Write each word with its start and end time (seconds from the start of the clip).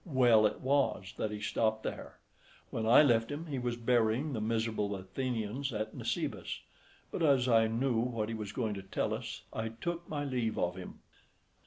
Well 0.03 0.47
it 0.47 0.61
was 0.61 1.13
that 1.17 1.29
he 1.29 1.39
stopped 1.39 1.83
there. 1.83 2.17
When 2.71 2.87
I 2.87 3.03
left 3.03 3.31
him, 3.31 3.45
he 3.45 3.59
was 3.59 3.75
burying 3.75 4.33
the 4.33 4.41
miserable 4.41 4.95
Athenians 4.95 5.71
at 5.71 5.93
Nisibis; 5.95 6.61
but 7.11 7.21
as 7.21 7.47
I 7.47 7.67
knew 7.67 7.97
what 7.99 8.27
he 8.27 8.33
was 8.33 8.51
going 8.51 8.73
to 8.73 8.81
tell 8.81 9.13
us, 9.13 9.43
I 9.53 9.69
took 9.69 10.09
my 10.09 10.25
leave 10.25 10.57
of 10.57 10.75
him. 10.75 11.01